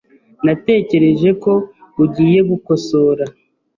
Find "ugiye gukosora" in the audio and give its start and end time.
2.03-3.23